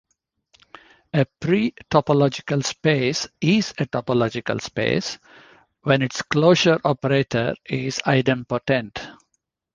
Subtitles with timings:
[1.13, 5.19] A pretopological space is a topological space
[5.83, 8.97] when its closure operator is idempotent.